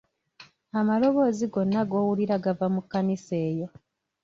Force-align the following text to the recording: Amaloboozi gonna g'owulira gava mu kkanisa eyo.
Amaloboozi 0.79 1.45
gonna 1.53 1.81
g'owulira 1.89 2.35
gava 2.43 2.65
mu 2.73 2.81
kkanisa 2.83 3.33
eyo. 3.47 3.67